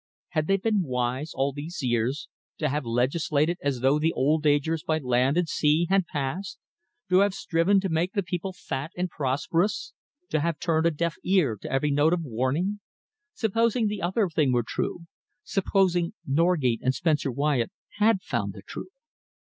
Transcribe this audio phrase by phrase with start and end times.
[0.29, 4.81] Had they been wise, all these years, to have legislated as though the old dangers
[4.83, 6.57] by land and sea had passed?
[7.11, 9.93] to have striven to make the people fat and prosperous,
[10.29, 12.79] to have turned a deaf ear to every note of warning?
[13.35, 15.05] Supposing the other thing were true!
[15.43, 18.89] Supposing Norgate and Spencer Wyatt had found the truth!